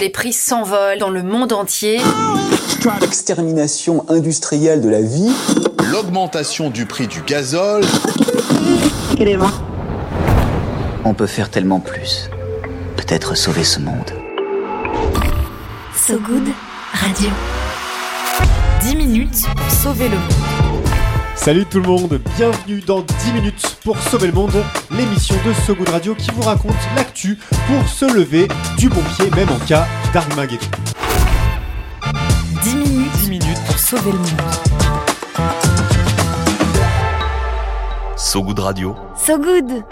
[0.00, 2.00] Les prix s'envolent dans le monde entier.
[3.00, 5.32] L'extermination industrielle de la vie.
[5.90, 7.84] L'augmentation du prix du gazole.
[11.04, 12.30] On peut faire tellement plus.
[12.96, 14.12] Peut-être sauver ce monde.
[15.94, 16.48] So Good
[16.92, 17.30] Radio.
[18.82, 20.55] 10 minutes pour sauver le monde.
[21.36, 25.76] Salut tout le monde, bienvenue dans 10 minutes pour sauver le monde, l'émission de So
[25.76, 27.38] Good Radio qui vous raconte l'actu
[27.68, 28.48] pour se lever
[28.78, 30.66] du bon pied, même en cas d'Armageddon.
[32.62, 34.42] 10 minutes, 10 minutes pour sauver le monde.
[38.16, 38.96] So Good Radio.
[39.16, 39.84] So Good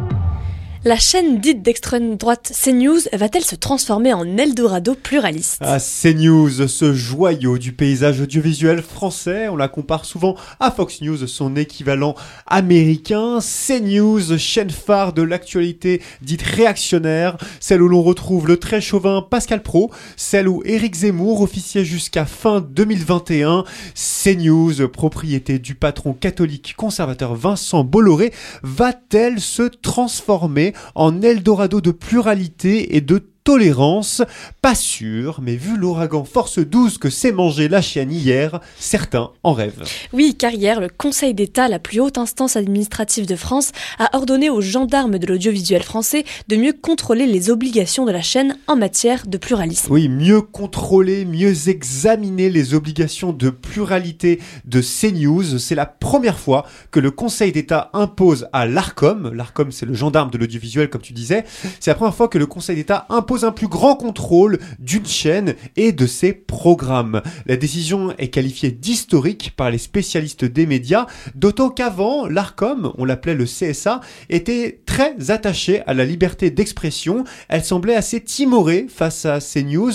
[0.84, 5.62] la chaîne dite d'extrême droite CNews va-t-elle se transformer en Eldorado pluraliste?
[5.62, 11.27] Ah, CNews, ce joyau du paysage audiovisuel français, on la compare souvent à Fox News,
[11.27, 12.15] son équivalent
[12.47, 13.39] américain.
[13.41, 19.62] CNews, chaîne phare de l'actualité dite réactionnaire, celle où l'on retrouve le très chauvin Pascal
[19.62, 23.64] Pro, celle où Éric Zemmour officiait jusqu'à fin 2021.
[23.95, 32.97] CNews, propriété du patron catholique conservateur Vincent Bolloré, va-t-elle se transformer en Eldorado de pluralité
[32.97, 34.23] et de tolérance.
[34.62, 39.53] Pas sûr, mais vu l'ouragan force 12 que s'est mangé la chienne hier, certains en
[39.53, 39.84] rêvent.
[40.14, 44.48] Oui, car hier, le Conseil d'État, la plus haute instance administrative de France, a ordonné
[44.48, 49.27] aux gendarmes de l'audiovisuel français de mieux contrôler les obligations de la chaîne en matière
[49.27, 49.92] de pluralisme.
[49.92, 55.58] Oui, mieux contrôler, mieux examiner les obligations de pluralité de CNews.
[55.58, 60.31] C'est la première fois que le Conseil d'État impose à l'ARCOM, l'ARCOM c'est le gendarme
[60.31, 61.45] de l'audiovisuel comme tu disais,
[61.81, 65.54] c'est la première fois que le Conseil d'État impose un plus grand contrôle d'une chaîne
[65.77, 67.22] et de ses programmes.
[67.46, 73.34] La décision est qualifiée d'historique par les spécialistes des médias, d'autant qu'avant, l'ARCOM, on l'appelait
[73.34, 77.24] le CSA, était très attaché à la liberté d'expression.
[77.48, 79.92] Elle semblait assez timorée face à ces news,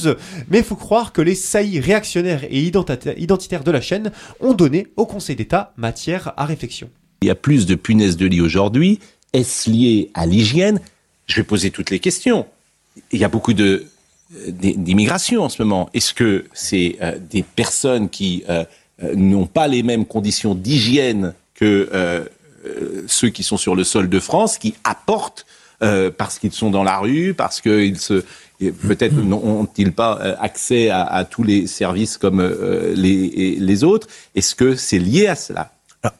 [0.49, 4.87] mais il faut croire que les saillies réactionnaires et identitaires de la chaîne ont donné
[4.97, 6.89] au Conseil d'État matière à réflexion.
[7.21, 8.99] Il y a plus de punaises de lit aujourd'hui.
[9.33, 10.79] Est-ce lié à l'hygiène?
[11.27, 12.47] Je vais poser toutes les questions
[13.11, 13.85] il y a beaucoup de
[14.47, 15.89] d'immigration en ce moment.
[15.93, 18.63] Est-ce que c'est euh, des personnes qui euh,
[19.03, 21.89] euh, n'ont pas les mêmes conditions d'hygiène que
[23.07, 25.45] ceux qui sont sur le sol de France, qui apportent
[25.79, 28.23] parce qu'ils sont dans la rue, parce qu'ils se
[28.87, 32.41] peut-être n'ont-ils pas accès à, tous les services comme
[32.95, 34.07] les, les autres?
[34.35, 35.73] Est-ce que c'est lié à cela?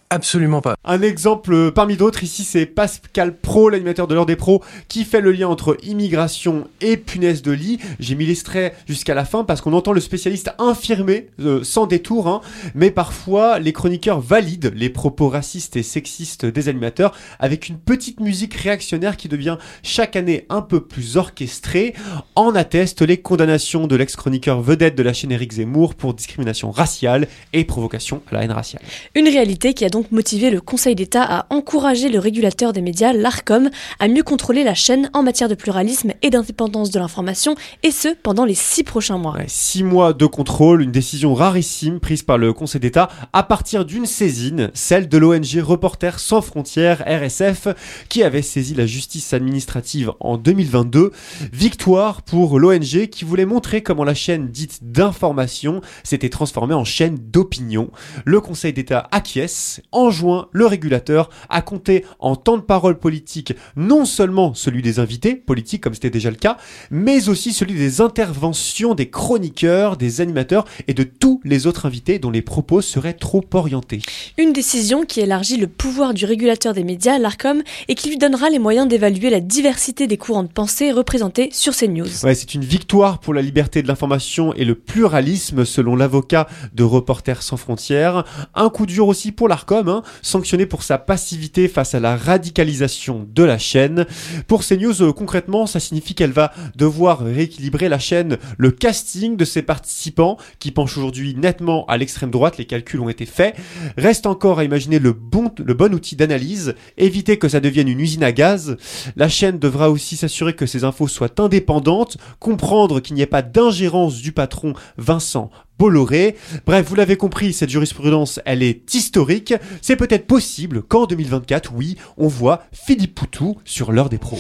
[0.10, 0.76] Absolument pas.
[0.84, 5.22] Un exemple parmi d'autres, ici c'est Pascal Pro, l'animateur de l'heure des pros, qui fait
[5.22, 7.78] le lien entre immigration et punaise de lit.
[8.00, 12.28] J'ai mis l'extrait jusqu'à la fin parce qu'on entend le spécialiste infirmer, euh, sans détour,
[12.28, 12.42] hein,
[12.74, 18.20] mais parfois les chroniqueurs valident les propos racistes et sexistes des animateurs avec une petite
[18.20, 21.94] musique réactionnaire qui devient chaque année un peu plus orchestrée.
[22.36, 27.28] En attestent les condamnations de l'ex-chroniqueur vedette de la chaîne Eric Zemmour pour discrimination raciale
[27.54, 28.82] et provocation à la haine raciale.
[29.16, 33.14] Une réalité qui a donc motivé le Conseil d'État à encourager le régulateur des médias,
[33.14, 33.70] l'ARCOM,
[34.00, 38.10] à mieux contrôler la chaîne en matière de pluralisme et d'indépendance de l'information, et ce,
[38.24, 39.36] pendant les six prochains mois.
[39.48, 44.06] six mois de contrôle, une décision rarissime prise par le Conseil d'État à partir d'une
[44.06, 47.68] saisine, celle de l'ONG Reporters sans frontières, RSF,
[48.10, 51.12] qui avait saisi la justice administrative en 2022.
[51.52, 57.18] Victoire pour l'ONG qui voulait montrer comment la chaîne dite d'information s'était transformée en chaîne
[57.18, 57.92] d'opinion.
[58.26, 59.59] Le Conseil d'État acquiesce
[59.92, 65.36] enjoint le régulateur à compter en temps de parole politique non seulement celui des invités
[65.36, 66.58] politiques comme c'était déjà le cas,
[66.92, 72.20] mais aussi celui des interventions des chroniqueurs, des animateurs et de tous les autres invités
[72.20, 74.02] dont les propos seraient trop orientés.
[74.38, 78.50] Une décision qui élargit le pouvoir du régulateur des médias, l'ARCOM, et qui lui donnera
[78.50, 82.08] les moyens d'évaluer la diversité des courants de pensée représentés sur ces news.
[82.24, 86.84] Ouais, c'est une victoire pour la liberté de l'information et le pluralisme selon l'avocat de
[86.84, 88.24] Reporters sans frontières.
[88.56, 93.28] Un coup dur aussi pour l'ARCOM Hein, sanctionné pour sa passivité face à la radicalisation
[93.34, 94.06] de la chaîne.
[94.48, 99.46] Pour CNews, euh, concrètement, ça signifie qu'elle va devoir rééquilibrer la chaîne, le casting de
[99.46, 103.56] ses participants, qui penchent aujourd'hui nettement à l'extrême droite, les calculs ont été faits.
[103.98, 108.00] Reste encore à imaginer le bon, le bon outil d'analyse, éviter que ça devienne une
[108.00, 108.78] usine à gaz.
[109.16, 113.42] La chaîne devra aussi s'assurer que ses infos soient indépendantes, comprendre qu'il n'y ait pas
[113.42, 116.36] d'ingérence du patron Vincent Bolloré.
[116.66, 119.54] Bref, vous l'avez compris, cette jurisprudence, elle est historique.
[119.82, 124.40] C'est peut-être possible qu'en 2024, oui, on voit Philippe Poutou sur l'heure des pros.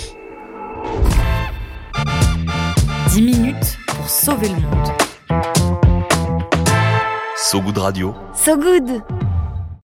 [3.11, 4.89] 10 minutes pour sauver le monde.
[7.37, 8.13] So Good Radio.
[8.35, 9.01] So Good